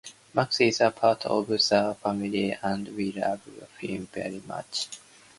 Max 0.33 0.59
is 0.61 0.81
a 0.81 0.89
part 0.89 1.27
of 1.27 1.51
our 1.73 1.93
family, 1.93 2.57
and 2.63 2.87
we 2.97 3.11
love 3.11 3.47
him 3.79 4.07
very 4.07 4.41
much. 4.47 4.87